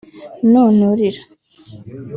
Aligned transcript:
Ntunulira 0.49 1.21